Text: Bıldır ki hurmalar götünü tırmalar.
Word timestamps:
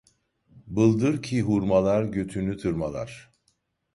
Bıldır 0.67 1.23
ki 1.23 1.41
hurmalar 1.41 2.03
götünü 2.03 2.57
tırmalar. 2.57 3.31